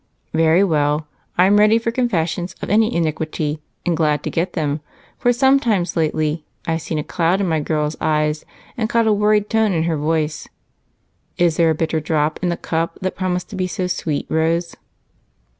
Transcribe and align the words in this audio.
"Very 0.33 0.63
well, 0.63 1.05
I'm 1.37 1.59
ready 1.59 1.77
for 1.77 1.91
confessions 1.91 2.55
of 2.59 2.71
any 2.71 2.91
iniquity 2.95 3.61
and 3.85 3.95
glad 3.95 4.23
to 4.23 4.31
get 4.31 4.53
them, 4.53 4.81
for 5.19 5.31
sometimes 5.31 5.95
lately 5.95 6.43
I've 6.65 6.81
seen 6.81 6.97
a 6.97 7.03
cloud 7.03 7.39
in 7.39 7.47
my 7.47 7.59
girl's 7.59 7.95
eyes 8.01 8.43
and 8.75 8.89
caught 8.89 9.05
a 9.05 9.13
worried 9.13 9.47
tone 9.47 9.73
in 9.73 9.83
her 9.83 9.97
voice. 9.97 10.47
Is 11.37 11.57
there 11.57 11.69
a 11.69 11.75
bitter 11.75 11.99
drop 11.99 12.39
in 12.41 12.49
the 12.49 12.57
cup 12.57 12.97
that 13.03 13.15
promised 13.15 13.51
to 13.51 13.55
be 13.55 13.67
so 13.67 13.85
sweet, 13.85 14.25
Rose?" 14.27 14.75